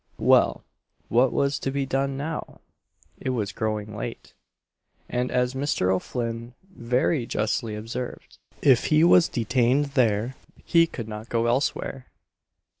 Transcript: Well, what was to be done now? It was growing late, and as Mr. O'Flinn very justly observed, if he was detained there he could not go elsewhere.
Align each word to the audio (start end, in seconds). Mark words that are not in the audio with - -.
Well, 0.17 0.63
what 1.09 1.31
was 1.31 1.59
to 1.59 1.69
be 1.69 1.85
done 1.85 2.17
now? 2.17 2.61
It 3.19 3.29
was 3.29 3.51
growing 3.51 3.95
late, 3.95 4.33
and 5.07 5.29
as 5.29 5.53
Mr. 5.53 5.93
O'Flinn 5.93 6.55
very 6.67 7.27
justly 7.27 7.75
observed, 7.75 8.39
if 8.63 8.85
he 8.85 9.03
was 9.03 9.27
detained 9.29 9.93
there 9.93 10.33
he 10.65 10.87
could 10.87 11.07
not 11.07 11.29
go 11.29 11.45
elsewhere. 11.45 12.07